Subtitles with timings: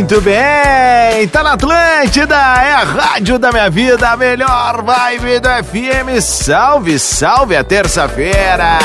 [0.00, 5.48] Muito bem, tá na Atlântida, é a rádio da minha vida, a melhor vibe do
[5.50, 6.22] FM.
[6.22, 8.78] Salve, salve a terça-feira.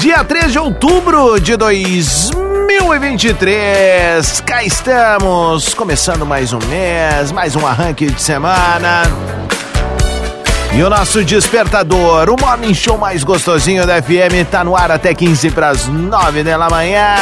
[0.00, 4.40] Dia 3 de outubro de 2023.
[4.40, 9.02] Cá estamos, começando mais um mês, mais um arranque de semana.
[10.74, 15.14] E o nosso despertador, o morning show mais gostosinho da FM, tá no ar até
[15.14, 17.14] 15 para as 9 da manhã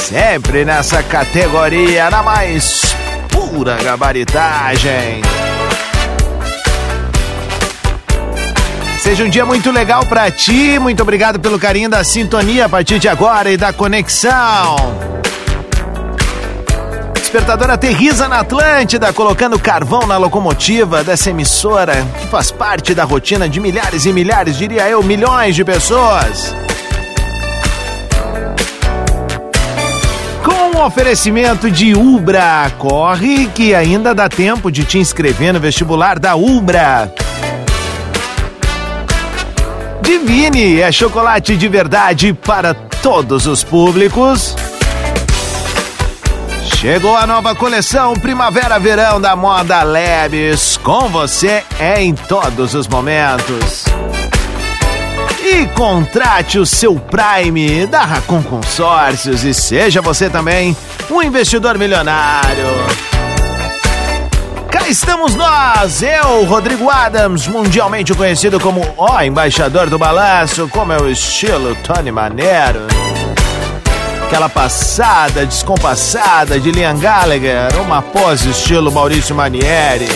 [0.00, 2.94] sempre nessa categoria, na mais
[3.28, 5.20] pura gabaritagem.
[8.98, 12.98] Seja um dia muito legal para ti, muito obrigado pelo carinho da sintonia a partir
[12.98, 14.76] de agora e da conexão.
[17.14, 23.48] Despertador aterriza na Atlântida, colocando carvão na locomotiva dessa emissora que faz parte da rotina
[23.48, 26.54] de milhares e milhares, diria eu, milhões de pessoas.
[30.80, 32.72] Um oferecimento de Ubra.
[32.78, 37.12] Corre que ainda dá tempo de te inscrever no vestibular da Ubra.
[40.00, 44.56] Divine é chocolate de verdade para todos os públicos.
[46.76, 50.78] Chegou a nova coleção Primavera-Verão da Moda Labs.
[50.78, 53.84] Com você em todos os momentos.
[55.52, 60.76] E contrate o seu Prime da Racon Consórcios e seja você também
[61.10, 62.68] um investidor milionário.
[64.70, 71.02] Cá estamos nós, eu, Rodrigo Adams, mundialmente conhecido como o embaixador do balanço, como é
[71.02, 72.86] o estilo Tony Manero.
[74.26, 80.08] Aquela passada descompassada de Liam Gallagher, uma pose estilo Maurício Manieri.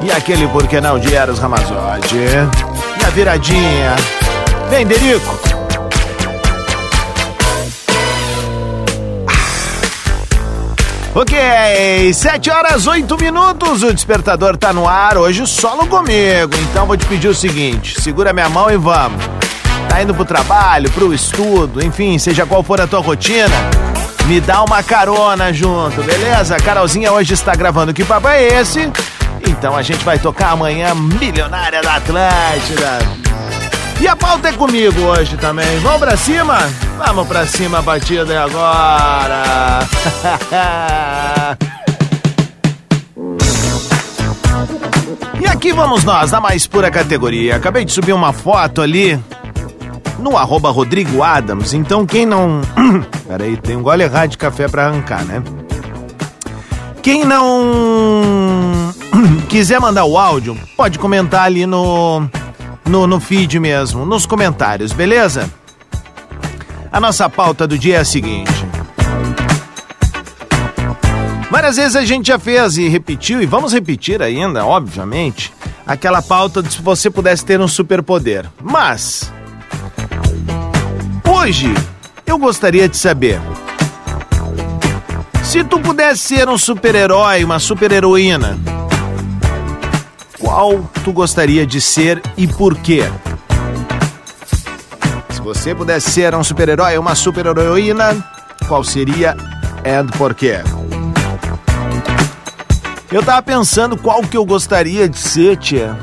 [0.00, 2.67] E aquele porquê não de Eros Ramazotti
[3.06, 3.96] a viradinha.
[4.70, 5.38] Vem, Derico.
[11.14, 16.96] Ok, 7 horas 8 minutos, o despertador tá no ar, hoje solo comigo, então vou
[16.96, 19.20] te pedir o seguinte, segura minha mão e vamos.
[19.88, 23.56] Tá indo pro trabalho, pro estudo, enfim, seja qual for a tua rotina,
[24.26, 26.56] me dá uma carona junto, beleza?
[26.56, 28.92] Carolzinha hoje está gravando Que Papo é Esse?
[29.58, 33.00] Então a gente vai tocar amanhã Milionária da Atlântida.
[34.00, 35.80] E a pauta é comigo hoje também.
[35.80, 36.58] Vamos pra cima?
[36.96, 39.80] Vamos pra cima a batida agora.
[45.42, 47.56] e aqui vamos nós, na mais pura categoria.
[47.56, 49.18] Acabei de subir uma foto ali
[50.20, 51.74] no arroba Rodrigo Adams.
[51.74, 52.60] Então quem não.
[53.26, 55.42] Peraí, tem um gole errado de café pra arrancar, né?
[57.02, 58.47] Quem não
[59.48, 62.28] quiser mandar o áudio, pode comentar ali no,
[62.86, 65.50] no, no feed mesmo, nos comentários, beleza?
[66.90, 68.52] A nossa pauta do dia é a seguinte.
[71.50, 75.52] Várias vezes a gente já fez e repetiu, e vamos repetir ainda, obviamente,
[75.86, 78.46] aquela pauta de se você pudesse ter um superpoder.
[78.62, 79.32] Mas,
[81.26, 81.72] hoje,
[82.26, 83.40] eu gostaria de saber
[85.42, 88.58] se tu pudesse ser um super-herói, uma super-heroína,
[90.38, 93.02] qual tu gostaria de ser e por quê?
[95.30, 98.24] Se você pudesse ser um super-herói ou uma super-heroína,
[98.66, 99.36] qual seria
[99.84, 100.58] e por quê?
[103.10, 105.98] Eu tava pensando qual que eu gostaria de ser, tia.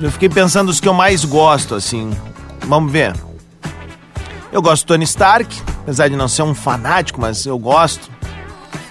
[0.00, 2.16] Eu fiquei pensando os que eu mais gosto, assim.
[2.66, 3.14] Vamos ver.
[4.52, 8.08] Eu gosto do Tony Stark, apesar de não ser um fanático, mas eu gosto.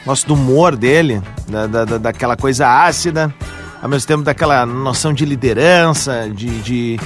[0.05, 3.33] Gosto do humor dele, da, da, daquela coisa ácida,
[3.83, 6.99] ao mesmo tempo daquela noção de liderança, de, de,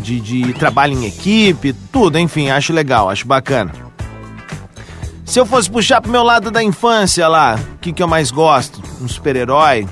[0.00, 3.72] de, de trabalho em equipe, tudo, enfim, acho legal, acho bacana.
[5.24, 8.32] Se eu fosse puxar pro meu lado da infância lá, o que, que eu mais
[8.32, 8.82] gosto?
[9.00, 9.86] Um super-herói?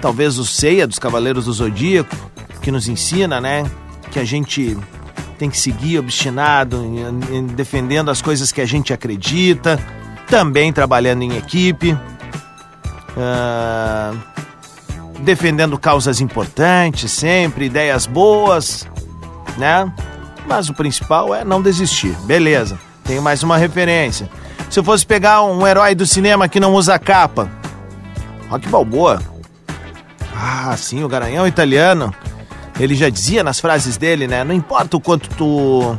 [0.00, 2.14] talvez o Ceia dos Cavaleiros do Zodíaco,
[2.62, 3.64] que nos ensina, né?
[4.10, 4.76] Que a gente
[5.38, 9.78] tem que seguir obstinado em, em defendendo as coisas que a gente acredita,
[10.26, 11.92] também trabalhando em equipe,
[13.16, 14.18] uh,
[15.20, 18.86] defendendo causas importantes sempre, ideias boas,
[19.56, 19.92] né?
[20.46, 22.16] Mas o principal é não desistir.
[22.24, 24.28] Beleza, tenho mais uma referência.
[24.70, 27.50] Se eu fosse pegar um herói do cinema que não usa capa,
[28.48, 29.20] Rock Balboa.
[30.34, 32.14] Ah, sim, o garanhão italiano.
[32.78, 34.44] Ele já dizia nas frases dele, né?
[34.44, 35.98] Não importa o quanto tu,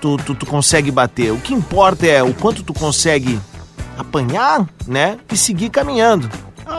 [0.00, 3.40] tu, tu, tu consegue bater, o que importa é o quanto tu consegue
[3.98, 5.18] apanhar, né?
[5.32, 6.30] E seguir caminhando.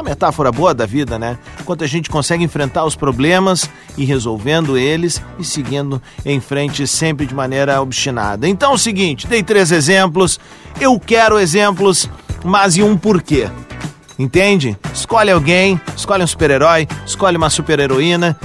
[0.06, 1.36] Metáfora boa da vida, né?
[1.66, 3.68] Quanto a gente consegue enfrentar os problemas
[3.98, 8.48] e resolvendo eles e seguindo em frente sempre de maneira obstinada.
[8.48, 10.40] Então é o seguinte, dei três exemplos,
[10.80, 12.08] eu quero exemplos,
[12.44, 13.50] mas e um porquê.
[14.18, 14.78] Entende?
[14.94, 18.38] Escolhe alguém, escolhe um super-herói, escolhe uma super-heroína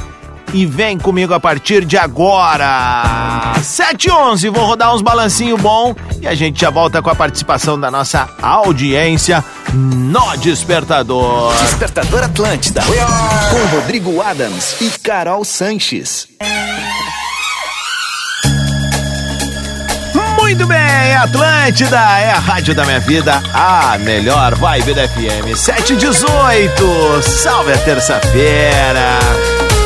[0.53, 3.55] e vem comigo a partir de agora.
[3.63, 7.15] 7 e 11, vou rodar uns balancinho bom e a gente já volta com a
[7.15, 11.55] participação da nossa audiência no Despertador.
[11.63, 12.83] Despertador Atlântida.
[12.83, 16.27] Com Rodrigo Adams e Carol Sanches.
[20.39, 25.57] Muito bem, Atlântida é a rádio da minha vida, a melhor vibe da FM.
[25.57, 29.80] 718, salve a terça-feira.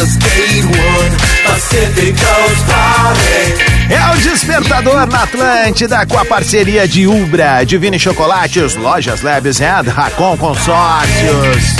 [0.00, 3.92] Interstate 1, Pacific Coast Party.
[3.92, 9.64] É o Despertador na Atlântida com a parceria de Ubra, Divine Chocolates, Lojas Labs e
[9.64, 11.76] Racon Consórcios.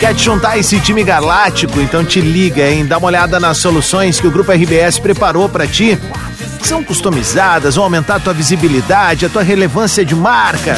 [0.00, 1.80] Quer te juntar esse time galáctico?
[1.80, 2.84] Então te liga, hein?
[2.84, 5.98] Dá uma olhada nas soluções que o Grupo RBS preparou para ti.
[6.62, 10.76] São customizadas, vão aumentar a tua visibilidade, a tua relevância de marca.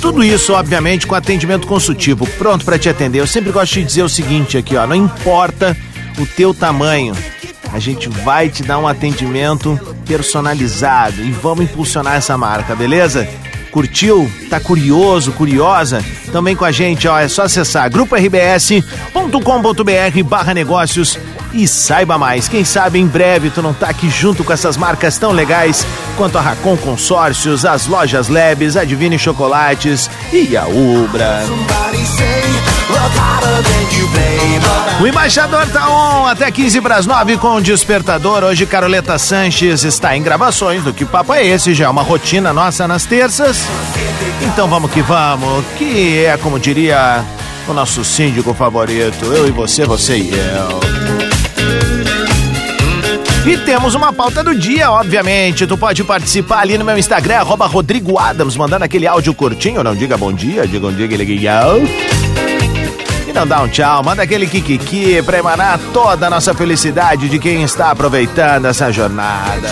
[0.00, 3.20] Tudo isso, obviamente, com atendimento consultivo, pronto para te atender.
[3.20, 5.76] Eu sempre gosto de dizer o seguinte aqui, ó, não importa
[6.18, 7.14] o teu tamanho,
[7.72, 13.28] a gente vai te dar um atendimento personalizado e vamos impulsionar essa marca, beleza?
[13.70, 14.30] Curtiu?
[14.48, 16.02] Tá curioso, curiosa?
[16.32, 21.18] Também com a gente, ó, é só acessar gruporbs.com.br barra negócios
[21.52, 22.48] e saiba mais.
[22.48, 25.86] Quem sabe em breve tu não tá aqui junto com essas marcas tão legais
[26.16, 31.44] quanto a Racon Consórcios, as lojas Lebes, a Divine Chocolates e a Ubra.
[35.00, 38.44] O embaixador tá on até 15 para as 9 com o despertador.
[38.44, 42.52] Hoje Caroleta Sanches está em gravações do Que Papo é Esse, já é uma rotina
[42.52, 43.66] nossa nas terças.
[44.42, 47.24] Então vamos que vamos, que é como diria
[47.68, 50.99] o nosso síndico favorito, eu e você, você e eu.
[53.46, 55.66] E temos uma pauta do dia, obviamente.
[55.66, 59.82] Tu pode participar ali no meu Instagram, arroba Rodrigo Adams, mandando aquele áudio curtinho.
[59.82, 61.78] Não diga bom dia, diga um dia que legal.
[63.26, 67.38] E não dá um tchau, manda aquele kikiki pra emanar toda a nossa felicidade de
[67.38, 69.68] quem está aproveitando essa jornada.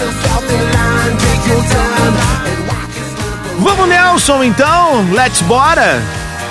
[3.59, 5.13] Vamos, Nelson, então?
[5.13, 6.01] Let's bora?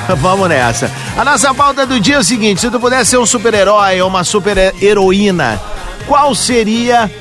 [0.17, 0.91] Vamos nessa.
[1.17, 4.07] A nossa pauta do dia é o seguinte: se tu pudesse ser um super-herói ou
[4.07, 5.59] uma super-heroína,
[6.07, 7.11] qual seria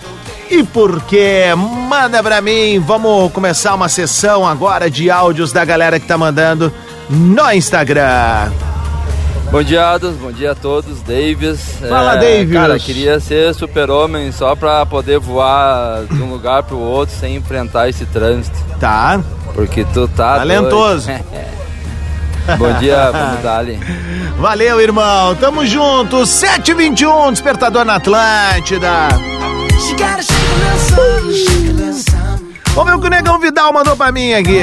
[0.50, 1.46] e por quê?
[1.56, 2.78] Manda pra mim.
[2.78, 6.72] Vamos começar uma sessão agora de áudios da galera que tá mandando
[7.10, 8.50] no Instagram.
[9.50, 10.16] Bom dia, Adams.
[10.16, 11.02] Bom dia a todos.
[11.02, 11.78] Davis.
[11.88, 12.52] Fala, Davis.
[12.52, 17.88] Cara, queria ser super-homem só pra poder voar de um lugar pro outro sem enfrentar
[17.88, 18.56] esse trânsito.
[18.80, 19.20] Tá.
[19.54, 20.36] Porque tu tá.
[20.38, 21.10] Talentoso.
[22.58, 23.78] Bom dia, vamos dali.
[24.38, 25.34] Valeu, irmão.
[25.36, 26.24] Tamo junto.
[26.24, 29.08] 721, despertador na Atlântida.
[32.74, 34.60] Vamos ver o que o Negão Vidal mandou pra mim aqui.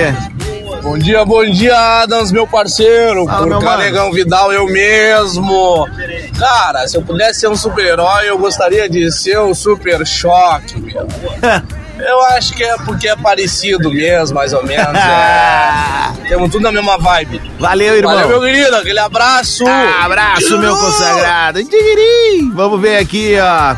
[0.81, 3.25] Bom dia, bom dia, Adams, meu parceiro.
[3.25, 3.77] Fala, meu Por mano.
[3.77, 5.87] Canegão Vidal, eu mesmo.
[6.37, 11.07] Cara, se eu pudesse ser um super-herói, eu gostaria de ser o Super Choque, meu.
[12.05, 14.95] Eu acho que é porque é parecido mesmo, mais ou menos.
[14.95, 16.11] É.
[16.27, 17.41] Temos tudo na mesma vibe.
[17.59, 18.13] Valeu, irmão.
[18.13, 18.75] Valeu, meu querido.
[18.75, 19.65] Aquele abraço.
[19.67, 21.59] Ah, abraço, meu consagrado.
[22.53, 23.75] Vamos ver aqui, ó.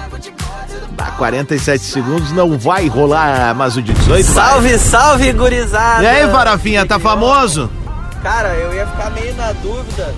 [0.91, 4.45] Dá 47 segundos, não vai rolar, mas o de 18 vai.
[4.45, 6.03] Salve, salve, gurizada!
[6.03, 7.69] E aí, Farofinha, tá famoso?
[8.23, 10.15] Cara, eu ia ficar meio na dúvida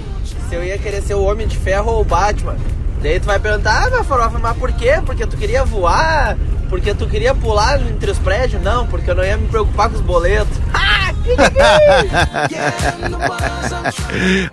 [0.48, 2.56] se eu ia querer ser o Homem de Ferro ou o Batman.
[3.01, 4.96] Daí tu vai perguntar, ah, meu farofa, mas por quê?
[5.06, 6.36] Porque tu queria voar?
[6.70, 8.62] Porque tu queria pular entre os prédios?
[8.62, 10.58] Não, porque eu não ia me preocupar com os boletos.
[10.74, 11.12] Ah,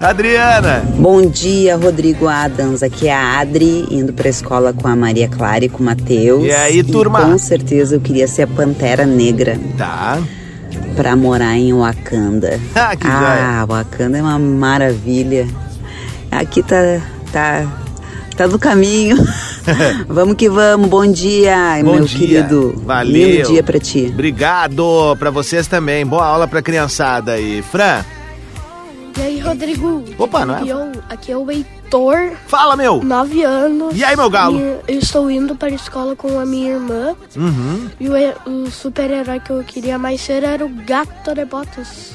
[0.01, 0.83] Adriana.
[0.97, 2.83] Bom dia, Rodrigo Adams.
[2.83, 6.45] Aqui é a Adri, indo pra escola com a Maria Clara e com o Matheus.
[6.45, 7.21] E aí, turma?
[7.23, 10.19] com certeza eu queria ser a Pantera Negra Tá.
[10.97, 12.59] pra morar em Wakanda.
[12.75, 15.47] Ah, que Ah, Wakanda é uma maravilha.
[16.31, 17.01] Aqui tá,
[17.33, 17.67] tá,
[18.35, 19.17] tá no caminho.
[20.09, 20.89] vamos que vamos.
[20.89, 22.19] Bom dia, Bom meu dia.
[22.19, 22.75] querido.
[22.85, 23.13] Valeu.
[23.13, 24.09] Lindo dia pra ti.
[24.13, 26.05] Obrigado pra vocês também.
[26.05, 27.63] Boa aula pra criançada aí.
[27.63, 28.05] Fran,
[29.17, 30.05] E aí, Rodrigo?
[30.19, 30.59] Opa, não é?
[30.61, 33.03] Aqui é o, aqui é o Heitor, fala, meu.
[33.03, 33.97] 9 anos.
[33.97, 34.59] E aí, meu galo?
[34.59, 37.15] E eu estou indo para a escola com a minha irmã.
[37.37, 37.89] Uhum.
[38.01, 38.13] E o,
[38.51, 42.13] o super-herói que eu queria mais ser era o Gato de Botas.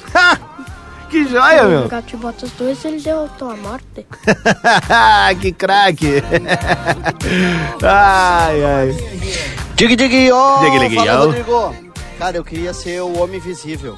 [1.09, 1.87] Que joia, O meu.
[1.87, 4.05] Gato de Botas 2, ele derrotou a morte.
[5.41, 6.23] que craque.
[7.83, 8.97] ai, ai.
[9.75, 11.25] Dig, dig, dig, Fala, ó.
[11.25, 11.75] Rodrigo!
[12.17, 13.97] Cara, eu queria ser o Homem Invisível.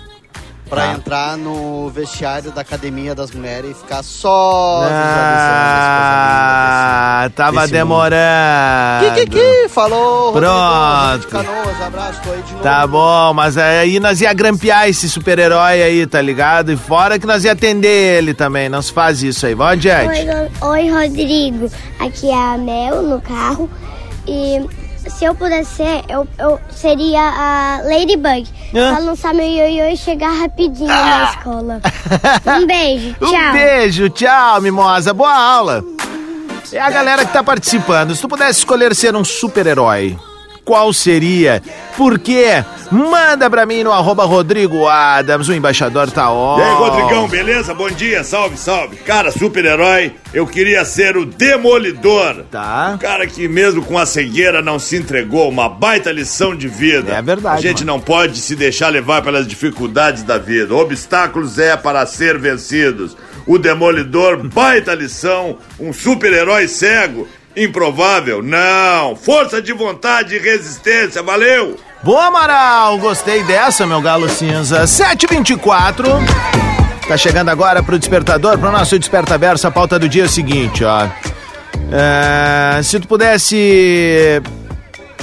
[0.71, 0.93] Pra Tá.
[0.93, 4.87] entrar no vestiário da Academia das Mulheres e ficar só
[6.03, 8.15] Ah, tava Desse demorando.
[9.01, 9.31] visualizando.
[9.31, 10.47] Que, que, falou, Rodrigo.
[10.47, 11.19] Pronto.
[11.19, 12.63] De Canoas, abraço, tô aí de novo.
[12.63, 16.71] Tá bom, mas aí nós ia grampear esse super-herói aí, tá ligado?
[16.71, 18.69] E fora que nós ia atender ele também.
[18.69, 19.53] Não se faz isso aí.
[19.53, 20.25] Vamos adiante.
[20.61, 21.69] Oi, Oi, Rodrigo.
[21.99, 23.69] Aqui é a Mel no carro.
[24.25, 24.65] E
[25.17, 28.47] se eu pudesse ser, eu, eu seria a Ladybug.
[28.73, 28.95] Hã?
[28.95, 31.81] Pra lançar meu ioiô e chegar rapidinho na escola.
[32.61, 33.29] Um beijo, tchau.
[33.29, 35.13] Um beijo, tchau, mimosa.
[35.13, 35.83] Boa aula.
[36.71, 38.15] É a galera que tá participando.
[38.15, 40.17] Se tu pudesse escolher ser um super-herói,
[40.71, 41.61] qual seria?
[41.97, 42.63] Por quê?
[42.89, 46.59] Manda pra mim no arroba Rodrigo Adams, o embaixador tá on.
[46.59, 47.73] E aí, Rodrigão, beleza?
[47.73, 48.95] Bom dia, salve, salve.
[48.95, 52.45] Cara, super-herói, eu queria ser o Demolidor.
[52.49, 52.93] Tá.
[52.95, 57.15] O cara que mesmo com a cegueira não se entregou, uma baita lição de vida.
[57.15, 60.73] É verdade, A gente não pode se deixar levar pelas dificuldades da vida.
[60.73, 63.17] Obstáculos é para ser vencidos.
[63.45, 67.27] O Demolidor, baita lição, um super-herói cego.
[67.55, 68.41] Improvável?
[68.41, 69.15] Não.
[69.15, 71.77] Força de vontade e resistência, valeu!
[72.03, 72.97] Boa, Amaral!
[72.97, 74.87] Gostei dessa, meu galo cinza.
[74.87, 76.07] 724.
[77.07, 79.67] Tá chegando agora pro despertador, pro nosso desperta verso.
[79.67, 81.07] A pauta do dia é o seguinte, ó.
[81.91, 84.41] É, se tu pudesse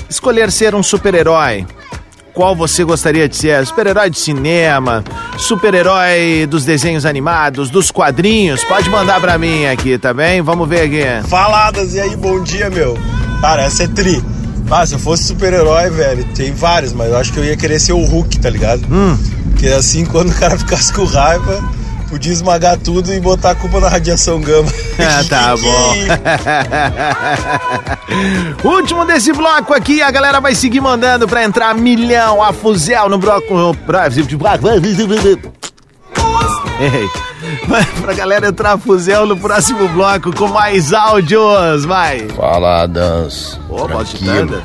[0.08, 1.66] escolher ser um super-herói,
[2.38, 3.66] qual você gostaria de ser?
[3.66, 5.02] Super-herói de cinema,
[5.37, 8.62] super-herói dos desenhos animados, dos quadrinhos?
[8.62, 10.40] Pode mandar pra mim aqui, tá bem?
[10.40, 11.28] Vamos ver aqui.
[11.28, 12.97] Faladas, e aí, bom dia, meu.
[13.40, 14.23] Cara, essa é tri.
[14.71, 17.80] Ah, se eu fosse super-herói, velho, tem vários, mas eu acho que eu ia querer
[17.80, 18.83] ser o Hulk, tá ligado?
[19.50, 21.61] Porque assim, quando o cara ficasse com raiva,
[22.09, 24.69] podia esmagar tudo e botar a culpa na radiação gama.
[25.00, 25.95] Ah, tá bom.
[28.69, 33.17] Último desse bloco aqui, a galera vai seguir mandando pra entrar milhão a fuzel no
[33.17, 33.55] bloco.
[36.81, 37.09] Errei.
[37.69, 42.27] Vai pra galera entrar a fuzel no próximo bloco com mais áudios, vai.
[42.31, 43.59] Fala, Adams.
[43.69, 44.61] Ô, Tranquilo.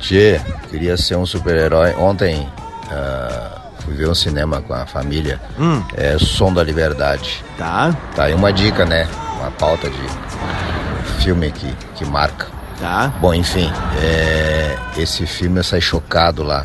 [0.00, 0.38] Tchê,
[0.70, 1.94] queria ser um super-herói.
[1.94, 2.46] Ontem
[2.90, 3.59] ah,
[3.90, 5.40] fui ver um cinema com a família.
[5.58, 5.82] Hum.
[5.96, 7.44] É Som da Liberdade.
[7.58, 7.94] Tá.
[8.14, 9.08] Tá aí uma dica, né?
[9.40, 12.46] Uma pauta de filme que, que marca.
[12.78, 13.12] Tá.
[13.20, 13.70] Bom, enfim,
[14.00, 16.64] é, esse filme eu saí chocado lá.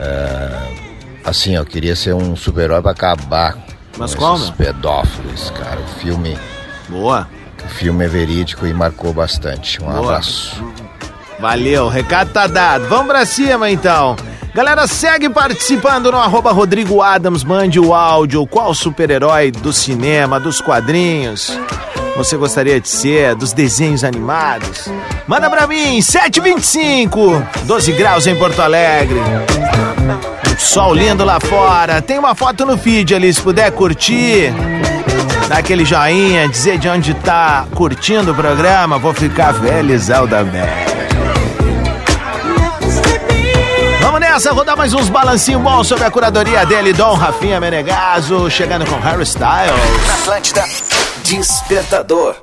[0.00, 0.68] Ah,
[1.26, 3.56] assim, eu queria ser um super-herói pra acabar
[3.98, 5.80] Mas com esses pedófilos, cara.
[5.80, 6.36] O filme.
[6.88, 7.28] Boa.
[7.64, 9.82] O filme é verídico e marcou bastante.
[9.82, 10.00] Um Boa.
[10.00, 10.60] abraço.
[11.38, 12.88] Valeu, recado tá dado.
[12.88, 14.16] Vamos pra cima então.
[14.54, 18.46] Galera, segue participando no arroba Rodrigo Adams, mande o áudio.
[18.46, 21.58] Qual super-herói do cinema, dos quadrinhos
[22.14, 24.88] você gostaria de ser, dos desenhos animados?
[25.26, 29.18] Manda pra mim, 725, 12 graus em Porto Alegre.
[30.58, 32.02] Sol lindo lá fora.
[32.02, 34.52] Tem uma foto no feed ali, se puder curtir.
[35.48, 40.60] Dá aquele joinha, dizer de onde tá curtindo o programa, vou ficar felizão também.
[40.60, 41.01] Vamos
[44.32, 48.98] nessa, rodar mais uns balancinhos bons sobre a curadoria dele, Dom Rafinha Menegaso, chegando com
[48.98, 49.74] Harry Styles.
[50.22, 50.64] Atlântida,
[51.22, 52.36] Despertador.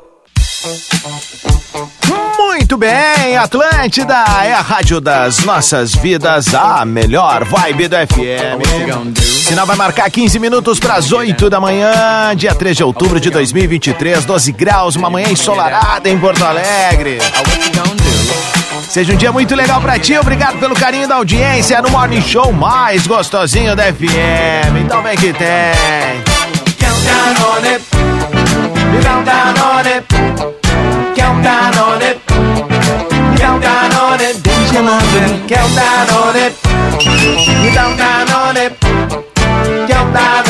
[2.37, 9.17] Muito bem, Atlântida é a rádio das nossas vidas, a melhor vibe do FM.
[9.47, 13.31] Sinal vai marcar 15 minutos para as 8 da manhã, dia 3 de outubro de
[13.31, 17.17] 2023, 12 graus, uma manhã ensolarada em Porto Alegre.
[18.89, 22.51] Seja um dia muito legal pra ti, obrigado pelo carinho da audiência no Morning Show
[22.51, 24.81] mais gostosinho da FM.
[24.83, 25.47] Então vem que tem.
[27.39, 27.85] On it.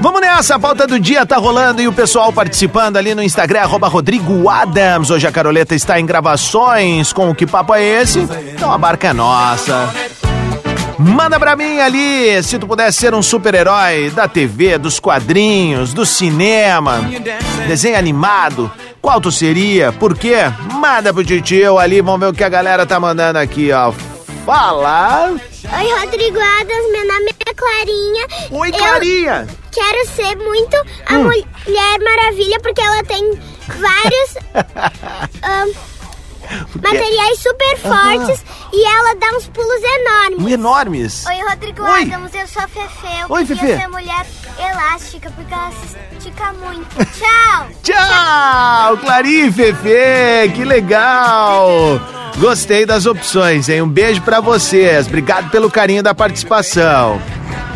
[0.00, 3.60] Vamos nessa, a pauta do dia tá rolando e o pessoal participando ali no Instagram,
[3.60, 5.10] arroba Rodrigo Adams.
[5.10, 8.20] Hoje a Caroleta está em gravações com o Que Papo é Esse?
[8.54, 9.88] Então a barca é nossa.
[10.98, 16.06] Manda pra mim ali, se tu pudesse ser um super-herói da TV, dos quadrinhos, do
[16.06, 17.00] cinema,
[17.66, 18.70] desenho animado,
[19.06, 19.92] qual tu seria?
[19.92, 20.34] Por quê?
[20.80, 23.92] Manda pro titio ali, vamos ver o que a galera tá mandando aqui, ó.
[24.44, 25.30] Fala!
[25.30, 28.26] Oi, Rodrigo Adams, meu nome é Clarinha.
[28.50, 29.46] Oi, Clarinha!
[29.48, 33.38] Eu quero ser muito a Mulher Maravilha porque ela tem
[33.78, 34.36] vários
[35.44, 35.72] ahn,
[36.82, 40.52] materiais super fortes e ela dá uns pulos enormes.
[40.52, 41.26] Enormes.
[41.26, 42.02] Oi, Rodrigo Oi.
[42.02, 43.06] Adams, eu sou a Fefe.
[43.20, 43.66] Eu Oi, Fefe.
[43.66, 44.26] ser mulher
[44.58, 46.96] elástica porque ela se estica muito.
[47.12, 47.68] Tchau!
[47.82, 52.00] Tchau, Clarim Fefe, que legal!
[52.38, 53.82] Gostei das opções, hein?
[53.82, 55.06] Um beijo pra vocês.
[55.06, 57.20] Obrigado pelo carinho da participação.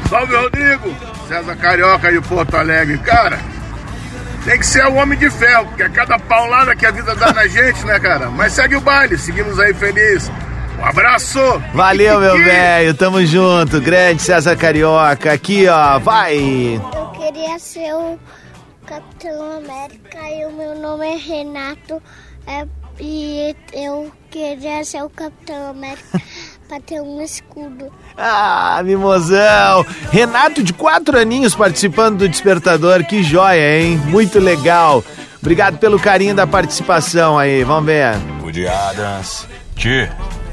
[0.08, 0.94] Salve, Rodrigo!
[1.28, 2.98] César Carioca de Porto Alegre.
[2.98, 3.38] Cara,
[4.44, 7.32] tem que ser o homem de ferro, porque é cada paulada que a vida dá
[7.32, 8.28] na gente, né, cara?
[8.30, 10.30] Mas segue o baile, seguimos aí feliz.
[10.80, 11.38] Um abraço!
[11.74, 12.94] Valeu, meu velho.
[12.94, 13.82] Tamo junto.
[13.82, 15.30] Grande César Carioca.
[15.30, 15.98] Aqui, ó.
[15.98, 16.38] Vai.
[16.76, 18.18] Eu queria ser o
[18.86, 22.02] Capitão América e o meu nome é Renato.
[22.46, 22.66] É,
[22.98, 26.18] e eu queria ser o Capitão América
[26.66, 27.92] para ter um escudo.
[28.16, 29.84] Ah, mimosão.
[30.10, 33.04] Renato, de quatro aninhos, participando do Despertador.
[33.04, 33.98] Que joia, hein?
[34.06, 35.04] Muito legal.
[35.42, 37.64] Obrigado pelo carinho da participação aí.
[37.64, 38.14] Vamos ver.
[38.88, 39.46] Adams.
[39.76, 40.10] Tchê,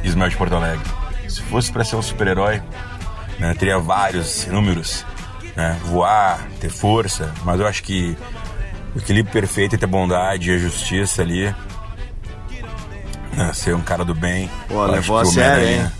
[0.08, 0.86] Ismael de Porto Alegre.
[1.28, 2.62] Se fosse pra ser um super-herói,
[3.40, 5.06] né, teria vários números.
[5.56, 5.78] Né?
[5.86, 8.16] Voar, ter força, mas eu acho que
[8.96, 11.54] o equilíbrio perfeito entre a bondade e a justiça ali.
[13.34, 14.50] né, ser um cara do bem.
[14.68, 15.94] Pô, levou a sério, Homem-Aranha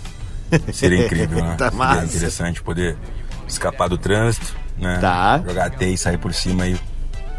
[0.72, 1.56] Seria incrível, né?
[1.56, 2.96] Tá Seria interessante poder
[3.46, 4.98] escapar do trânsito, né?
[5.00, 5.42] Tá.
[5.46, 6.78] Jogar a teia e sair por cima aí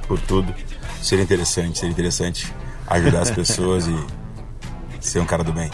[0.07, 0.53] por tudo.
[1.01, 2.53] Seria interessante, seria interessante
[2.87, 4.05] ajudar as pessoas e
[4.99, 5.69] ser um cara do bem,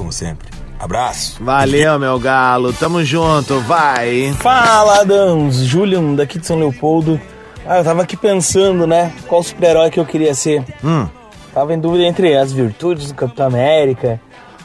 [0.00, 0.48] como sempre.
[0.78, 1.44] Abraço!
[1.44, 2.72] Valeu, meu galo.
[2.72, 3.60] Tamo junto.
[3.60, 4.32] Vai.
[4.38, 5.56] Fala, Adams!
[5.56, 7.20] Julian, daqui de São Leopoldo.
[7.66, 9.12] Ah, eu tava aqui pensando, né?
[9.28, 10.64] Qual super-herói que eu queria ser.
[10.82, 11.06] Hum.
[11.52, 14.18] Tava em dúvida entre as virtudes do Capitão América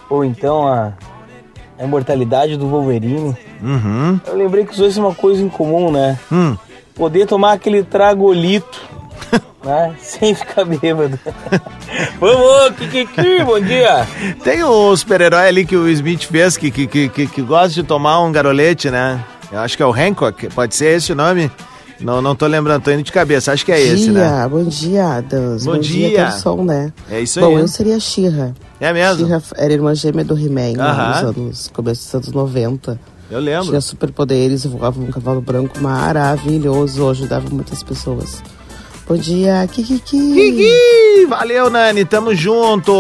[0.10, 0.94] ou então a,
[1.78, 3.36] a imortalidade do Wolverine.
[3.62, 4.18] Uhum.
[4.26, 6.18] Eu lembrei que os dois têm uma coisa em comum, né?
[6.32, 6.56] Hum.
[6.96, 8.82] Poder tomar aquele tragolito,
[9.66, 9.96] né?
[10.00, 11.20] Sem ficar bêbado.
[12.20, 14.08] Vamos, Kikiki, bom dia!
[14.44, 18.22] Tem o super-herói ali que o Smith fez que, que, que, que, gosta de tomar
[18.22, 19.24] um garolete, né?
[19.52, 20.48] Eu acho que é o Hancock.
[20.54, 21.52] Pode ser esse o nome?
[22.00, 23.52] Não, não tô lembrando, tô indo de cabeça.
[23.54, 24.48] Acho que é esse, dia, né?
[24.48, 25.66] Bom dia, Adams.
[25.66, 26.32] Bom dia.
[26.32, 26.92] som, né?
[27.10, 27.62] É isso Bom, aí.
[27.62, 28.54] eu seria Xirra.
[28.80, 29.26] É mesmo?
[29.26, 31.10] Xirra era irmã gêmea do He-Man Aham.
[31.10, 33.00] nos anos, começo dos anos 90.
[33.32, 33.68] Eu lembro.
[33.68, 38.44] Tinha superpoderes, voava um cavalo branco maravilhoso, ajudava muitas pessoas.
[39.08, 40.18] Bom dia, Kikiki.
[40.34, 41.26] Kiki!
[41.28, 42.92] Valeu, Nani, tamo junto.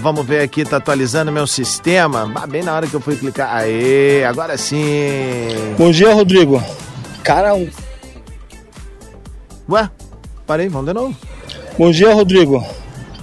[0.00, 2.30] Vamos ver aqui, tá atualizando meu sistema.
[2.36, 3.52] Ah, bem na hora que eu fui clicar.
[3.52, 5.48] Aê, agora sim.
[5.76, 6.62] Bom dia, Rodrigo.
[7.24, 7.68] Cara, um...
[9.68, 9.90] Ué,
[10.46, 11.16] parei, vamos de novo.
[11.76, 12.64] Bom dia, Rodrigo.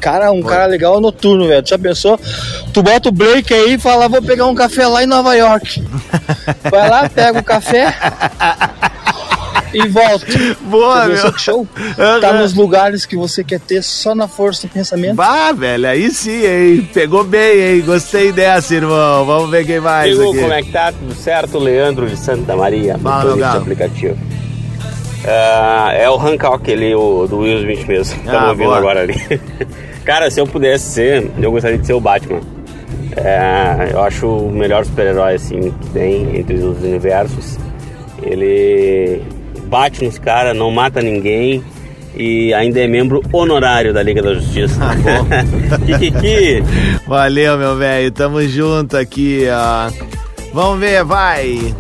[0.02, 1.64] Cara, um cara legal noturno, velho.
[1.64, 2.20] Tu já pensou?
[2.74, 5.82] Tu bota o Blake aí e fala, vou pegar um café lá em Nova York.
[6.70, 7.96] Vai lá, pega o café
[9.74, 10.26] e volta.
[10.62, 11.38] Boa, meu.
[11.38, 11.68] show?
[11.98, 12.20] Aham.
[12.20, 15.16] Tá nos lugares que você quer ter só na força do pensamento.
[15.16, 16.90] Bah, velho, aí sim, hein?
[16.94, 17.82] Pegou bem, hein?
[17.86, 19.26] Gostei dessa, irmão.
[19.26, 20.40] Vamos ver quem mais Diego, aqui.
[20.42, 20.92] como é que tá?
[20.92, 21.58] Tudo certo?
[21.60, 23.62] Leandro de Santa Maria, Fala, meu motorista de galo.
[23.62, 24.18] aplicativo.
[25.26, 28.16] Ah, é o Hancock ali, o do Will Smith mesmo.
[28.18, 28.78] Estamos Ah, ouvindo boa.
[28.78, 29.16] agora ali.
[30.06, 32.40] Cara, se eu pudesse ser, eu gostaria de ser o Batman.
[33.18, 37.58] É, eu acho o melhor super-herói assim que tem entre os universos.
[38.22, 39.22] Ele
[39.68, 41.64] bate nos caras, não mata ninguém
[42.16, 44.80] e ainda é membro honorário da Liga da Justiça.
[45.86, 46.64] Kikiki.
[47.06, 48.12] Valeu, meu velho.
[48.12, 49.92] Tamo junto aqui, ó.
[50.52, 51.76] Vamos ver, vai.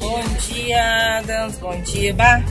[0.00, 1.58] Bom dia, Adams.
[1.58, 2.14] Bom dia.
[2.14, 2.42] Bah,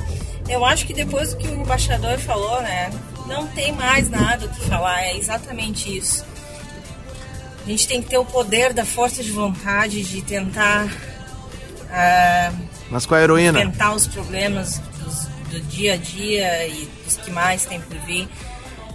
[0.47, 2.91] eu acho que depois do que o embaixador falou, né?
[3.27, 5.01] Não tem mais nada o que falar.
[5.03, 6.23] É exatamente isso.
[7.65, 10.87] A gente tem que ter o poder da força de vontade de tentar
[11.89, 12.51] ah,
[12.89, 13.59] Mas com a heroína?
[13.59, 18.27] enfrentar os problemas dos- do dia a dia e dos que mais tem por vir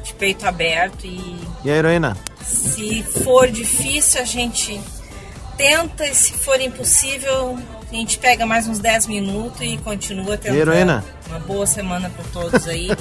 [0.04, 2.16] de peito aberto e E a heroína?
[2.44, 4.80] se for difícil a gente
[5.56, 7.58] tenta e se for impossível
[7.90, 10.58] a gente pega mais uns 10 minutos e continua tentando.
[10.60, 11.04] heroína?
[11.28, 12.88] Uma boa semana para todos aí.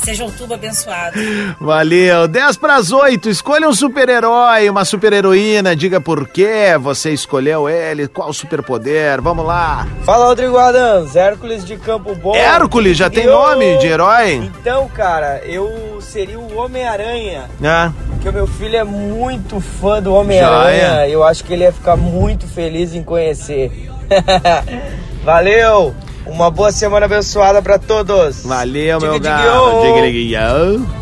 [0.00, 1.16] seja outubro abençoado.
[1.60, 2.26] Valeu.
[2.28, 3.28] 10 para as 8.
[3.28, 5.76] Escolha um super-herói, uma super-heroína.
[5.76, 9.20] Diga por que você escolheu ele, qual superpoder.
[9.20, 9.86] Vamos lá.
[10.04, 12.34] Fala, Rodrigo Adams, Hércules de Campo Bom.
[12.34, 14.34] Hércules, já tem Eu- nome de herói?
[14.60, 17.44] Então, cara, eu seria o Homem-Aranha.
[17.64, 21.08] Ah, Porque o meu filho é muito fã do Homem-Aranha.
[21.08, 23.88] Eu acho que ele ia ficar muito feliz em conhecer.
[25.24, 25.94] Valeu!
[26.26, 28.44] Uma boa semana abençoada pra todos.
[28.44, 29.34] valeu, meu diga.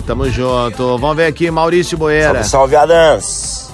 [0.06, 0.98] Tamo junto.
[0.98, 2.42] Vamos ver aqui, Maurício Boeira.
[2.44, 3.70] Salve, salve, Adams.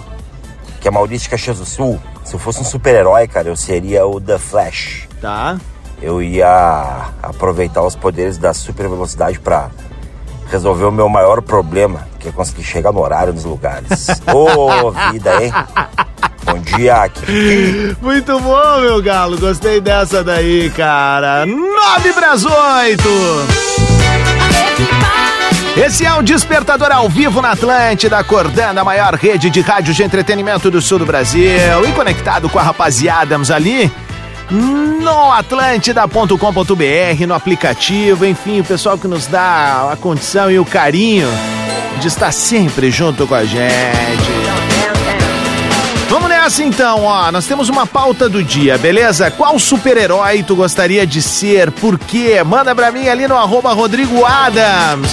[0.80, 2.00] Que é Maurício Caxias do Sul.
[2.24, 5.06] Se eu fosse um super-herói, cara, eu seria o The Flash.
[5.20, 5.58] Tá.
[6.00, 9.70] Eu ia aproveitar os poderes da super velocidade pra
[10.50, 14.08] resolver o meu maior problema, que é conseguir chegar no horário nos lugares.
[14.32, 15.52] Ô, vida, hein?
[16.54, 17.96] Bom dia, aqui.
[18.00, 19.36] Muito bom, meu galo.
[19.36, 21.44] Gostei dessa daí, cara.
[21.44, 23.02] 9 para as 8.
[25.76, 30.04] Esse é o Despertador ao vivo na Atlântida, acordando a maior rede de rádio de
[30.04, 31.50] entretenimento do sul do Brasil
[31.88, 33.90] e conectado com a rapaziada ali
[34.48, 41.26] no atlântida.com.br, no aplicativo, enfim, o pessoal que nos dá a condição e o carinho
[42.00, 44.33] de estar sempre junto com a gente.
[46.44, 47.32] Nessa então, ó.
[47.32, 49.30] Nós temos uma pauta do dia, beleza?
[49.30, 51.70] Qual super-herói tu gostaria de ser?
[51.70, 52.42] Por quê?
[52.44, 55.10] Manda pra mim ali no arroba Rodrigo Adams.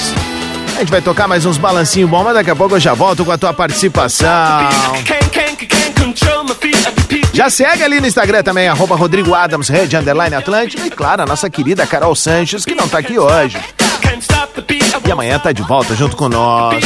[0.76, 3.24] A gente vai tocar mais uns balancinhos bons, mas daqui a pouco eu já volto
[3.24, 4.28] com a tua participação.
[7.32, 10.86] Já segue ali no Instagram também, arroba Rodrigo Adams, Rede Underline Atlântico.
[10.86, 13.58] E claro, a nossa querida Carol Sanches, que não tá aqui hoje.
[15.08, 16.84] E amanhã tá de volta junto com nós.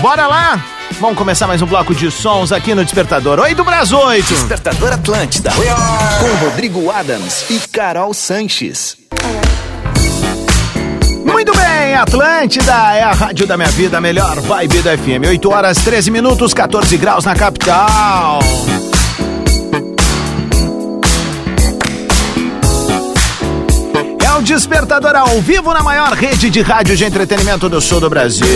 [0.00, 0.75] Bora lá?
[0.98, 3.38] Vamos começar mais um bloco de sons aqui no Despertador.
[3.38, 4.26] Oi do Brasil 8.
[4.26, 5.50] Despertador Atlântida.
[5.52, 8.96] Com Rodrigo Adams e Carol Sanches.
[11.26, 15.28] Muito bem, Atlântida é a rádio da minha vida, a melhor vibe da FM.
[15.28, 18.38] 8 horas 13 minutos, 14 graus na capital.
[24.46, 28.46] Despertador ao vivo na maior rede de rádio de entretenimento do sul do Brasil.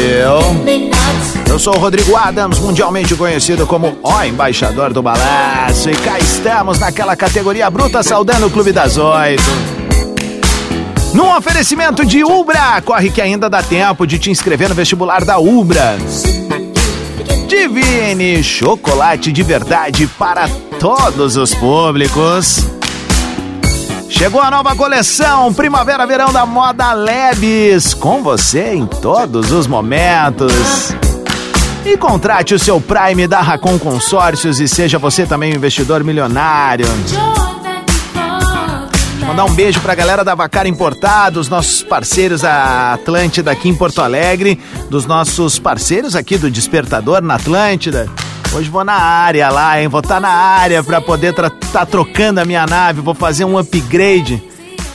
[1.49, 5.91] Eu sou o Rodrigo Adams, mundialmente conhecido como o embaixador do balanço.
[5.91, 9.43] E cá estamos naquela categoria bruta saudando o Clube das Oito.
[11.13, 15.41] Num oferecimento de Ubra, corre que ainda dá tempo de te inscrever no vestibular da
[15.41, 15.99] Ubra.
[17.49, 20.49] Divine, chocolate de verdade para
[20.79, 22.80] todos os públicos.
[24.11, 30.53] Chegou a nova coleção Primavera-Verão da Moda Lebes, com você em todos os momentos.
[31.87, 36.87] E contrate o seu Prime da Racon Consórcios e seja você também um investidor milionário.
[39.27, 44.03] Mandar um beijo pra galera da Vacar Importados, nossos parceiros da Atlântida aqui em Porto
[44.03, 48.11] Alegre, dos nossos parceiros aqui do Despertador na Atlântida.
[48.53, 49.87] Hoje vou na área lá, hein?
[49.87, 53.57] Vou estar na área pra poder estar tá trocando a minha nave, vou fazer um
[53.57, 54.43] upgrade,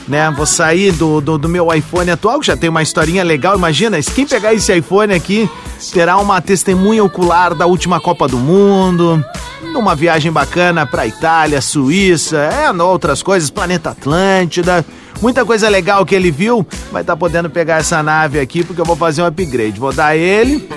[0.06, 0.30] né?
[0.30, 3.56] Vou sair do, do, do meu iPhone atual, que já tem uma historinha legal.
[3.56, 5.48] Imagina, quem pegar esse iPhone aqui
[5.90, 9.24] terá uma testemunha ocular da última Copa do Mundo,
[9.72, 14.84] numa viagem bacana pra Itália, Suíça, é, outras coisas, Planeta Atlântida.
[15.22, 18.84] Muita coisa legal que ele viu, vai estar podendo pegar essa nave aqui, porque eu
[18.84, 19.80] vou fazer um upgrade.
[19.80, 20.68] Vou dar ele,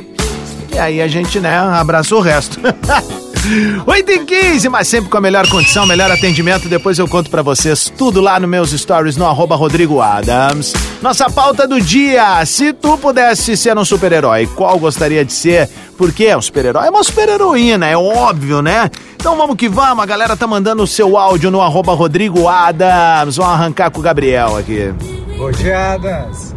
[0.80, 2.58] e aí a gente, né, abraça o resto.
[3.86, 6.70] 8 e 15, mas sempre com a melhor condição, melhor atendimento.
[6.70, 10.74] Depois eu conto pra vocês tudo lá nos meus stories no arroba Rodrigo Adams.
[11.02, 15.70] Nossa pauta do dia: se tu pudesse ser um super-herói, qual gostaria de ser?
[15.98, 18.89] Porque um super-herói é uma super-heroína, é óbvio, né?
[19.15, 23.36] Então vamos que vamos, a galera tá mandando o seu áudio no arroba Rodrigo Adams.
[23.36, 24.94] Vamos arrancar com o Gabriel aqui.
[25.58, 26.54] Dia, Adams.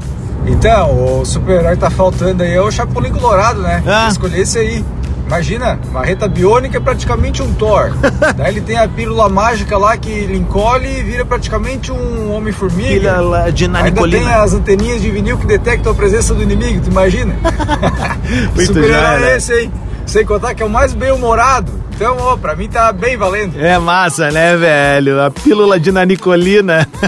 [0.46, 3.83] Então, o super-herói tá faltando aí é o Chapolin Colorado, né?
[3.87, 4.09] Ah.
[4.11, 4.85] Escolhi esse aí.
[5.26, 7.92] Imagina, marreta biônica é praticamente um Thor.
[8.37, 13.14] Daí ele tem a pílula mágica lá que ele encolhe e vira praticamente um Homem-Formiga.
[13.14, 14.18] Pílula de Ainda nanicolina.
[14.18, 17.35] tem as anteninhas de vinil que detectam a presença do inimigo, tu imagina?
[18.55, 19.33] Muito super-herói joia, né?
[19.33, 19.70] é esse aí.
[20.05, 21.72] Sem contar que é o mais bem-humorado.
[22.02, 23.64] Então, ó, pra mim tá bem valendo.
[23.64, 25.20] É massa, né, velho?
[25.22, 26.84] A pílula de nanicolina.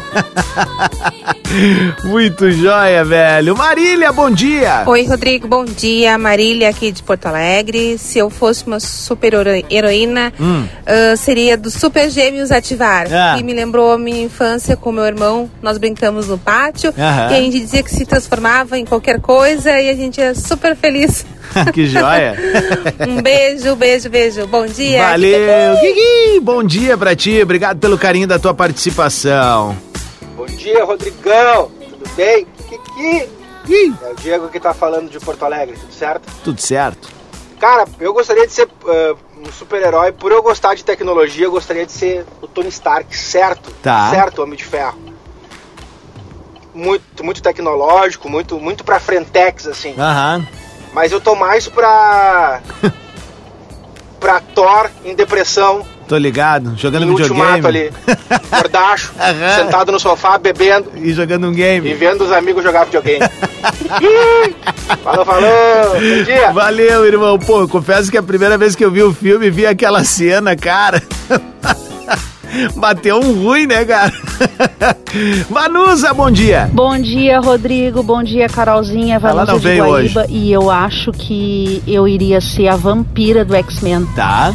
[2.04, 3.57] Muito joia, velho.
[3.57, 4.85] Marília, bom dia.
[4.87, 6.16] Oi, Rodrigo, bom dia.
[6.16, 7.98] Marília aqui de Porto Alegre.
[7.98, 10.64] Se eu fosse uma super hero- heroína, Hum.
[10.87, 13.07] ah, seria dos Super Gêmeos Ativar.
[13.12, 13.35] Ah.
[13.37, 15.50] Que me lembrou a minha infância com meu irmão.
[15.62, 17.33] Nós brincamos no pátio Aham.
[17.33, 20.76] e a gente dizia que se transformava em qualquer coisa e a gente é super
[20.76, 21.24] feliz.
[21.72, 22.35] que joia.
[23.07, 24.46] um beijo, beijo, beijo.
[24.48, 24.84] Bom dia.
[24.92, 26.40] Valeu, Guigui.
[26.40, 27.42] Bom dia pra ti.
[27.42, 29.77] Obrigado pelo carinho da tua participação.
[30.37, 31.70] Bom dia, Rodrigão.
[31.90, 32.47] Tudo bem?
[32.68, 33.29] Kiki.
[34.03, 36.31] É o Diego que tá falando de Porto Alegre, tudo certo?
[36.44, 37.09] Tudo certo.
[37.59, 40.12] Cara, eu gostaria de ser uh, um super-herói.
[40.12, 43.70] Por eu gostar de tecnologia, eu gostaria de ser o Tony Stark, certo?
[43.83, 44.11] Tá.
[44.11, 44.99] Certo, Homem de Ferro.
[46.75, 49.94] Muito, muito tecnológico, muito, muito pra frentex, assim.
[49.97, 50.47] Aham.
[50.92, 52.61] Mas eu tô mais pra.
[54.24, 56.74] pra Thor em depressão, Tô ligado.
[56.76, 57.90] Jogando em ultimato videogame.
[58.06, 58.16] ali.
[58.50, 59.12] Gordacho,
[59.56, 60.90] sentado no sofá, bebendo.
[60.96, 61.90] E jogando um game.
[61.90, 63.20] E vendo os amigos jogar videogame.
[65.02, 65.50] falou, falou.
[65.92, 66.52] Bom dia.
[66.52, 67.38] Valeu, irmão.
[67.38, 71.02] Pô, confesso que a primeira vez que eu vi o filme, vi aquela cena, cara.
[72.77, 74.12] Bateu um ruim, né, cara?
[75.51, 76.69] Vanusa, bom dia.
[76.73, 78.03] Bom dia, Rodrigo.
[78.03, 79.17] Bom dia, Carolzinha.
[79.17, 80.27] Ela Vanusa não de veio Guaíba.
[80.29, 84.07] E eu acho que eu iria ser a vampira do X-Men.
[84.17, 84.53] Tá.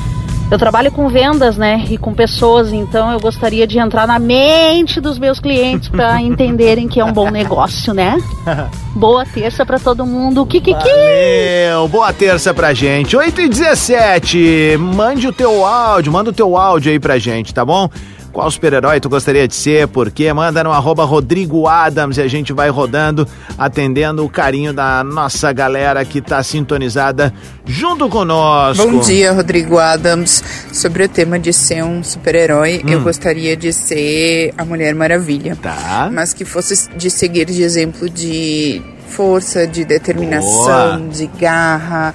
[0.51, 1.85] Eu trabalho com vendas, né?
[1.89, 6.87] E com pessoas, então eu gostaria de entrar na mente dos meus clientes para entenderem
[6.87, 8.17] que é um bom negócio, né?
[8.95, 10.43] Boa terça para todo mundo.
[10.47, 10.73] Kikiki!
[10.73, 13.15] Valeu, boa terça pra gente.
[13.15, 17.63] 8 e 17 mande o teu áudio, manda o teu áudio aí pra gente, tá
[17.63, 17.87] bom?
[18.31, 19.87] Qual super-herói tu gostaria de ser?
[19.87, 20.31] Por quê?
[20.31, 25.51] Manda no arroba Rodrigo Adams e a gente vai rodando, atendendo o carinho da nossa
[25.51, 27.33] galera que tá sintonizada
[27.65, 28.87] junto conosco.
[28.87, 30.43] Bom dia, Rodrigo Adams.
[30.71, 33.03] Sobre o tema de ser um super-herói, eu Hum.
[33.03, 35.57] gostaria de ser a Mulher Maravilha.
[35.61, 36.09] Tá.
[36.13, 41.09] Mas que fosse de seguir de exemplo de força, de determinação, Boa.
[41.11, 42.13] de garra,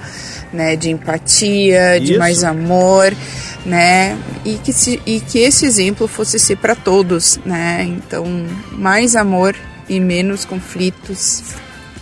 [0.51, 2.19] né, de empatia, de Isso.
[2.19, 3.13] mais amor,
[3.65, 4.17] né?
[4.43, 7.83] E que, se, e que esse exemplo fosse ser para todos, né?
[7.83, 8.25] Então,
[8.71, 9.55] mais amor
[9.89, 11.43] e menos conflitos.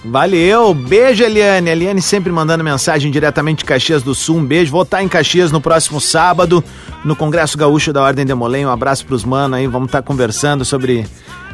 [0.06, 1.70] Valeu, beijo Eliane.
[1.70, 4.38] Eliane sempre mandando mensagem diretamente de Caxias do Sul.
[4.38, 4.72] Um beijo.
[4.72, 6.62] Vou estar em Caxias no próximo sábado,
[7.06, 8.66] no Congresso Gaúcho da Ordem de Molém.
[8.66, 9.66] Um abraço pros manos aí.
[9.66, 11.06] Vamos estar conversando sobre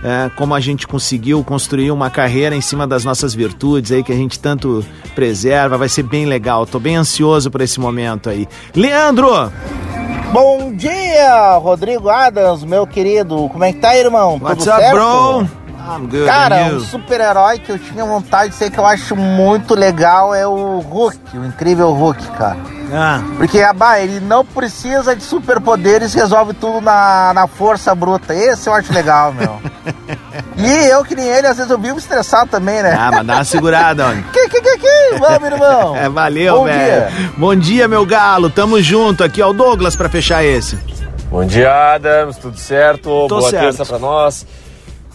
[0.03, 4.11] é, como a gente conseguiu construir uma carreira em cima das nossas virtudes aí que
[4.11, 5.77] a gente tanto preserva.
[5.77, 6.65] Vai ser bem legal.
[6.65, 8.47] Tô bem ansioso por esse momento aí.
[8.75, 9.51] Leandro!
[10.31, 13.49] Bom dia, Rodrigo Adams, meu querido.
[13.49, 14.39] Como é que tá, irmão?
[14.41, 14.95] What's Tudo up, certo?
[14.95, 15.59] bro?
[16.07, 16.25] Good.
[16.25, 20.45] Cara, um super-herói que eu tinha vontade de ser, que eu acho muito legal, é
[20.45, 22.57] o Hulk, o incrível Hulk, cara.
[22.91, 23.21] Ah.
[23.37, 28.33] Porque, abá, ele não precisa de superpoderes, resolve tudo na, na força bruta.
[28.33, 29.59] Esse eu acho legal, meu.
[30.57, 32.95] e eu, que nem ele, às vezes eu vivo estressado também, né?
[32.97, 34.23] Ah, mas dá uma segurada, homem.
[34.33, 35.17] que, que, que, que?
[35.19, 35.95] Vamos, irmão.
[35.99, 37.09] É, valeu, Bom velho.
[37.11, 37.31] dia.
[37.37, 38.49] Bom dia, meu galo.
[38.49, 39.23] Tamo junto.
[39.23, 40.77] Aqui, ó, o Douglas pra fechar esse.
[41.29, 43.27] Bom dia, Adams, tudo certo?
[43.27, 43.63] Boa certo.
[43.63, 44.45] terça pra nós.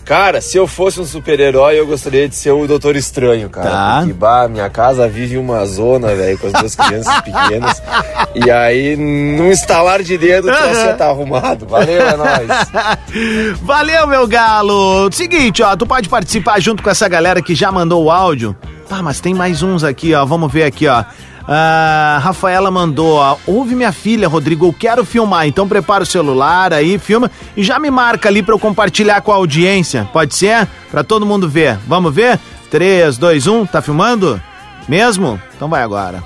[0.05, 3.71] Cara, se eu fosse um super-herói, eu gostaria de ser o Doutor Estranho, cara.
[3.71, 3.97] Tá.
[4.01, 7.83] Porque, bah, minha casa vive uma zona, velho, com as duas crianças pequenas.
[8.35, 11.67] E aí, num estalar de dedo, troço já tá arrumado.
[11.67, 12.49] Valeu, é nóis.
[13.63, 15.09] Valeu, meu galo.
[15.13, 18.57] Seguinte, ó, tu pode participar junto com essa galera que já mandou o áudio.
[18.91, 20.25] Ah, mas tem mais uns aqui, ó.
[20.25, 21.05] Vamos ver aqui, ó.
[21.47, 23.37] Ah, Rafaela mandou, ó.
[23.47, 25.47] Ouve minha filha, Rodrigo, eu quero filmar.
[25.47, 29.31] Então prepara o celular aí, filma e já me marca ali pra eu compartilhar com
[29.33, 30.09] a audiência.
[30.13, 30.67] Pode ser?
[30.91, 31.79] Pra todo mundo ver.
[31.87, 32.39] Vamos ver?
[32.71, 34.41] 3, 2, 1, tá filmando?
[34.89, 35.41] Mesmo?
[35.55, 36.23] Então vai agora.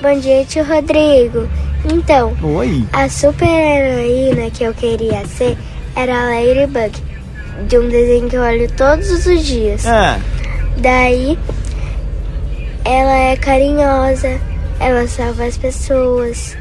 [0.00, 1.48] Bom dia, tio Rodrigo.
[1.92, 2.84] Então, Oi.
[2.92, 5.56] a super heroína que eu queria ser
[5.94, 6.92] era a Ladybug,
[7.68, 9.86] de um desenho que eu olho todos os dias.
[9.86, 10.18] É.
[10.78, 11.38] Daí,
[12.86, 14.40] ela é carinhosa,
[14.78, 16.56] ela salva as pessoas,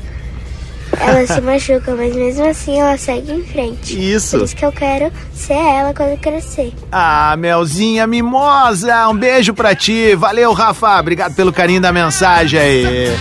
[1.00, 4.14] ela se machuca, mas mesmo assim ela segue em frente.
[4.14, 4.38] Isso.
[4.38, 6.74] Por isso que eu quero ser ela quando crescer.
[6.92, 10.16] Ah, Melzinha mimosa, um beijo pra ti.
[10.16, 11.00] Valeu, Rafa.
[11.00, 13.16] Obrigado pelo carinho da mensagem aí.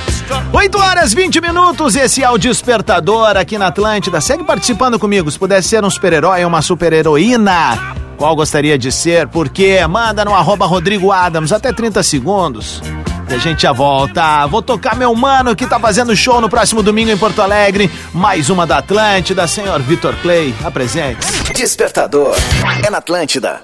[0.50, 4.18] 8 horas 20 minutos, esse é o Despertador aqui na Atlântida.
[4.22, 5.30] Segue participando comigo.
[5.30, 9.28] Se pudesse ser um super-herói ou uma super-heroína, Qual gostaria de ser?
[9.28, 9.86] Por quê?
[9.86, 12.80] Manda no arroba Rodrigo Adams, até 30 segundos.
[13.28, 14.46] E a gente já volta.
[14.46, 17.90] Vou tocar meu mano que tá fazendo show no próximo domingo em Porto Alegre.
[18.14, 20.54] Mais uma da Atlântida, senhor Vitor Clay.
[20.64, 21.18] Apresente.
[21.52, 22.34] Despertador.
[22.82, 23.60] É na Atlântida.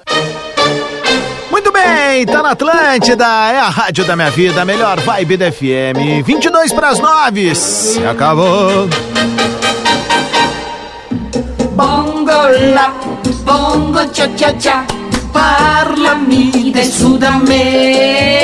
[1.50, 5.50] Muito bem, tá na Atlântida, é a rádio da minha vida, a melhor vibe da
[5.50, 6.22] FM.
[6.22, 7.54] 22 para as 9.
[7.54, 8.90] Se acabou.
[11.74, 12.30] Bongo
[12.74, 13.09] la,
[13.44, 14.84] bongo cha cha cha,
[15.32, 18.40] parlami del Sud America.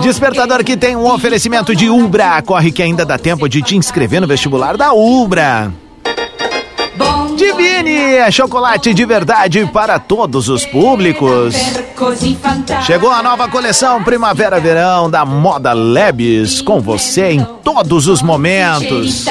[0.00, 2.40] Despertador que tem um oferecimento de Ubra.
[2.42, 5.72] Corre que ainda dá tempo de te inscrever no vestibular da Ubra.
[7.36, 11.54] Divine é chocolate de verdade para todos os públicos.
[12.84, 19.24] Chegou a nova coleção Primavera-Verão da Moda Labs com você em todos os momentos.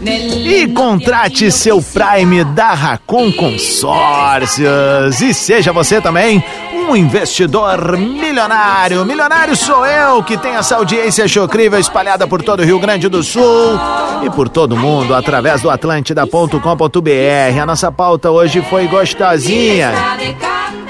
[0.00, 5.20] E contrate seu Prime da Racon Consórcios.
[5.20, 9.04] E seja você também um investidor milionário.
[9.04, 13.22] Milionário sou eu que tenho essa audiência chocrível espalhada por todo o Rio Grande do
[13.22, 13.78] Sul
[14.24, 17.60] e por todo mundo através do atlântida.com.br.
[17.60, 19.92] A nossa pauta hoje foi gostosinha.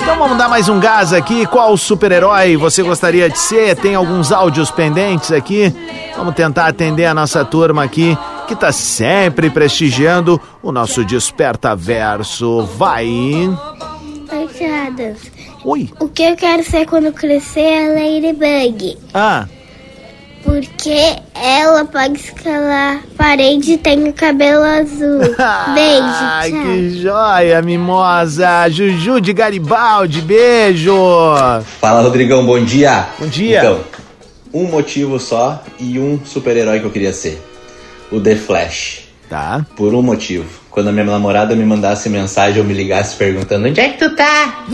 [0.01, 1.47] Então vamos dar mais um gás aqui.
[1.47, 3.75] Qual super-herói você gostaria de ser?
[3.77, 5.75] Tem alguns áudios pendentes aqui.
[6.17, 8.17] Vamos tentar atender a nossa turma aqui
[8.49, 12.65] que tá sempre prestigiando o nosso Desperta Verso.
[12.65, 13.07] Vai.
[13.07, 15.19] Oi, Adams.
[15.65, 15.91] Oi.
[16.01, 18.97] O que eu quero ser quando crescer é Ladybug.
[19.13, 19.47] Ah,
[20.43, 25.19] Porque ela pode escalar parede e tem o cabelo azul.
[25.75, 26.63] Beijo, Ai, tchau.
[26.63, 28.69] que joia, mimosa.
[28.71, 30.95] Juju de Garibaldi, beijo.
[31.81, 33.09] Fala, Rodrigão, bom dia.
[33.19, 33.59] Bom dia.
[33.59, 33.81] Então,
[34.55, 37.43] um motivo só e um super-herói que eu queria ser.
[38.11, 39.09] O The Flash.
[39.29, 39.65] Tá.
[39.77, 40.47] Por um motivo.
[40.71, 44.15] Quando a minha namorada me mandasse mensagem ou me ligasse perguntando onde é que tu
[44.17, 44.65] tá?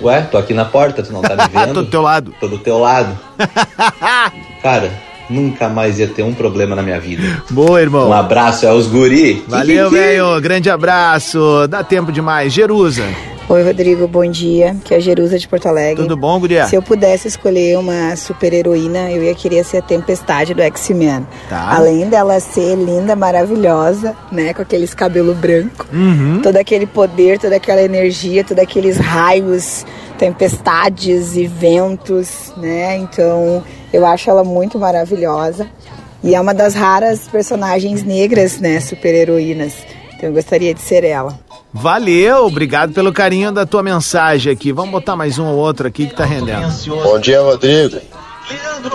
[0.00, 1.74] Ué, tô aqui na porta, tu não tá me vendo?
[1.74, 2.34] Tô do teu lado.
[2.40, 3.18] Tô do teu lado.
[4.62, 4.90] Cara,
[5.28, 7.42] nunca mais ia ter um problema na minha vida.
[7.50, 8.08] Boa, irmão.
[8.08, 9.44] Um abraço, é os guri.
[9.48, 10.40] Valeu, velho.
[10.40, 11.66] Grande abraço.
[11.68, 12.52] Dá tempo demais.
[12.52, 13.04] Jerusa.
[13.48, 14.76] Oi, Rodrigo, bom dia.
[14.84, 16.02] Que é a Jerusa de Porto Alegre.
[16.02, 16.66] Tudo bom, guria?
[16.66, 21.24] Se eu pudesse escolher uma super heroína, eu ia querer ser a Tempestade do X-Men.
[21.48, 21.76] Tá.
[21.76, 26.40] Além dela ser linda, maravilhosa, né, com aqueles cabelo branco, Uhum.
[26.42, 29.86] todo aquele poder, toda aquela energia, todos aqueles raios,
[30.18, 32.96] tempestades e ventos, né?
[32.96, 35.68] Então, eu acho ela muito maravilhosa.
[36.20, 39.74] E é uma das raras personagens negras, né, super heroínas.
[40.16, 41.38] Então, eu gostaria de ser ela.
[41.78, 44.72] Valeu, obrigado pelo carinho da tua mensagem aqui.
[44.72, 46.72] Vamos botar mais um ou outro aqui que tá rendendo.
[46.86, 48.00] Bom dia, Rodrigo.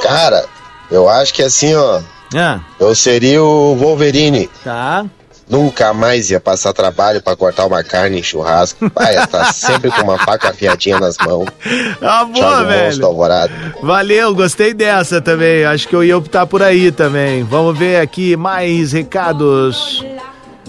[0.01, 0.45] Cara,
[0.89, 2.01] eu acho que assim, ó.
[2.35, 2.59] Ah.
[2.79, 4.49] Eu seria o Wolverine.
[4.63, 5.05] Tá.
[5.47, 8.89] Nunca mais ia passar trabalho pra cortar uma carne em churrasco.
[8.95, 11.47] Vai estar sempre com uma faca afiadinha nas mãos.
[12.01, 13.05] Ah, boa, velho.
[13.05, 13.53] Alvorado.
[13.83, 15.65] Valeu, gostei dessa também.
[15.65, 17.43] Acho que eu ia optar por aí também.
[17.43, 20.03] Vamos ver aqui mais recados.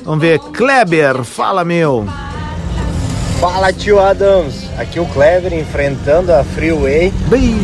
[0.04, 0.38] Vamos ver.
[0.38, 2.06] Kleber, fala meu.
[3.40, 7.12] Fala tio Adams, aqui o Clever enfrentando a Freeway.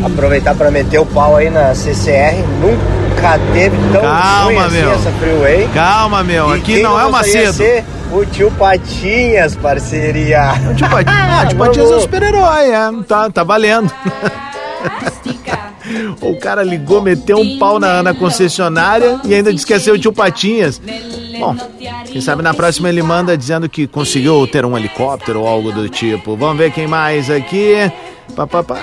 [0.05, 2.35] Aproveitar para meter o pau aí na CCR.
[2.59, 4.91] Nunca teve tão Calma, ruim assim meu.
[4.91, 5.69] essa Freeway.
[5.73, 6.53] Calma, meu.
[6.53, 7.53] E Aqui não é o gostaria de Macedo.
[7.53, 10.51] ser O tio Patinhas, parceria.
[10.69, 12.91] O tio Patinhas, ah, tio Patinhas é um super-herói, é.
[13.07, 13.89] Tá, tá valendo.
[16.21, 20.81] o cara ligou, meteu um pau na, na concessionária e ainda esqueceu o tio Patinhas.
[21.39, 21.55] Bom,
[22.11, 25.87] quem sabe na próxima ele manda dizendo que conseguiu ter um helicóptero ou algo do
[25.89, 26.35] tipo.
[26.35, 27.73] Vamos ver quem mais aqui.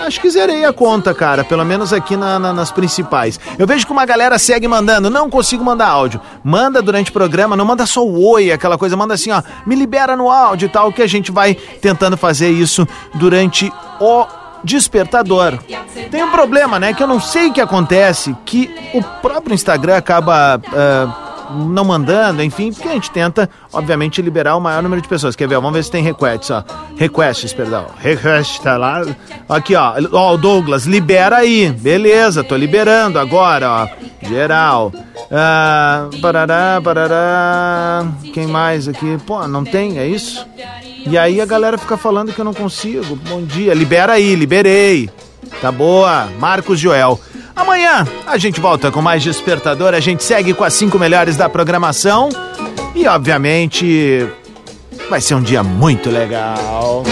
[0.07, 1.45] Acho que zerei a conta, cara.
[1.45, 3.38] Pelo menos aqui na- na- nas principais.
[3.59, 5.09] Eu vejo que uma galera segue mandando.
[5.09, 6.21] Não consigo mandar áudio.
[6.42, 8.97] Manda durante o programa, não manda só o oi, aquela coisa.
[8.97, 9.40] Manda assim, ó.
[9.64, 14.27] Me libera no áudio e tal, que a gente vai tentando fazer isso durante o
[14.64, 15.59] despertador.
[16.11, 16.92] Tem um problema, né?
[16.92, 20.61] Que eu não sei o que acontece, que o próprio Instagram acaba.
[20.75, 25.37] ah, não mandando, enfim, porque a gente tenta, obviamente, liberar o maior número de pessoas.
[25.37, 25.56] Quer ver?
[25.56, 26.64] Vamos ver se tem requests, ó.
[26.96, 27.87] Requests, perdão.
[27.98, 29.02] Request, tá lá.
[29.48, 29.94] Aqui, ó.
[30.12, 31.70] Ó, o Douglas, libera aí.
[31.70, 33.88] Beleza, tô liberando agora, ó.
[34.22, 34.92] Geral.
[35.30, 38.07] Ah, parará, parará.
[38.32, 39.18] Quem mais aqui?
[39.26, 40.47] Pô, não tem, é isso?
[41.07, 43.16] E aí a galera fica falando que eu não consigo.
[43.28, 45.09] Bom dia, libera aí, liberei.
[45.61, 47.20] Tá boa, Marcos Joel.
[47.57, 51.48] Amanhã a gente volta com mais despertador, a gente segue com as cinco melhores da
[51.48, 52.28] programação
[52.94, 54.28] e obviamente
[55.09, 57.02] vai ser um dia muito legal.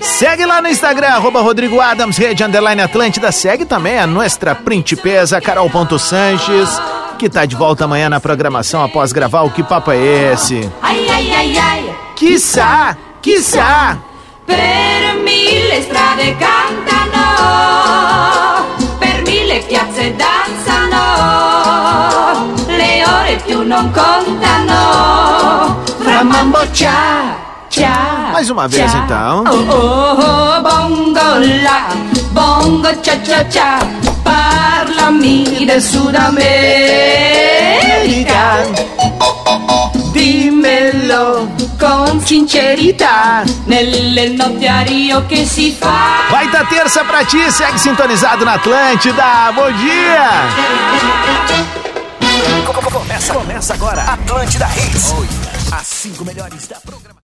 [0.00, 3.30] Segue lá no Instagram, arroba Rodrigo Adams, rede underline Atlântida.
[3.32, 6.80] Segue também a nossa principesa, Carol.Sanches.
[7.18, 10.70] que tá de volta amanhã na programação após gravar o Que Papo é Esse?
[10.80, 11.96] Ai, ai, ai, ai.
[12.14, 13.98] Quiçá, quiçá.
[14.46, 17.24] Per mille strade cantano,
[18.98, 21.02] per mille piazze danzano,
[22.66, 27.34] le ore più non contano, fra mambo ciao,
[27.68, 28.30] ciao.
[28.32, 29.02] Mais uma vez ciao.
[29.02, 29.44] então.
[29.46, 31.92] Oh, oh, oh, bongo la,
[32.30, 33.78] bongo cia cia cia,
[34.22, 36.44] parlami del Sud America.
[40.66, 41.48] Dimmelo
[41.78, 46.26] con sincerità, nelle notti a Rio che si fa.
[46.28, 49.52] Vai tá terça pra ti, segue sintonizado na Atlântida.
[49.54, 50.28] Bom dia!
[52.90, 54.02] Começa, começa agora.
[54.02, 55.14] Atlântida Hits.
[55.72, 57.06] As cinco melhores da programação.